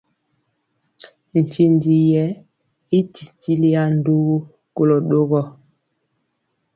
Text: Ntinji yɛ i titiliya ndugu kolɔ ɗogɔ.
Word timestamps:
Ntinji 1.47 1.95
yɛ 2.11 2.23
i 2.97 2.99
titiliya 3.13 3.83
ndugu 3.97 4.37
kolɔ 4.75 4.97
ɗogɔ. 5.09 5.41